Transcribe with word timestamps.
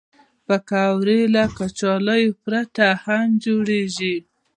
پکورې 0.45 1.19
له 1.35 1.43
کچالو 1.57 2.35
پرته 2.43 2.85
هم 3.03 3.27
جوړېږي 3.45 4.15